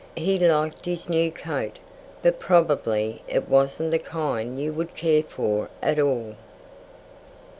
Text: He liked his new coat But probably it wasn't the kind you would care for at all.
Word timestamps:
He 0.17 0.39
liked 0.39 0.85
his 0.85 1.07
new 1.09 1.31
coat 1.31 1.77
But 2.23 2.39
probably 2.39 3.21
it 3.27 3.47
wasn't 3.47 3.91
the 3.91 3.99
kind 3.99 4.59
you 4.59 4.73
would 4.73 4.95
care 4.95 5.21
for 5.21 5.69
at 5.79 5.99
all. 5.99 6.33